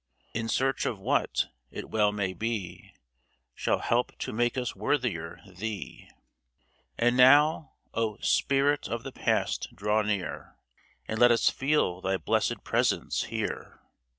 [0.33, 2.95] In search of what, it well may be,
[3.53, 6.09] Shall help to make us worthier thee!
[6.97, 10.55] And now, O, spirit of the Past, draw near.
[11.07, 13.79] And let us feel thy blessed presence here